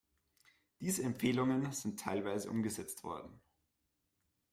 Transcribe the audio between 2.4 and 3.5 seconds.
umgesetzt worden.